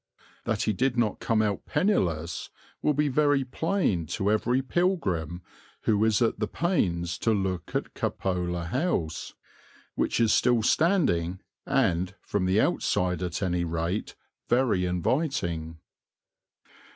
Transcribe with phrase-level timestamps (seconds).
[0.45, 2.49] That he did not come out penniless
[2.81, 5.43] will be very plain to every pilgrim
[5.81, 9.35] who is at the pains to look at Cupola House,
[9.93, 14.15] which is still standing and, from the outside at any rate,
[14.49, 15.77] very inviting.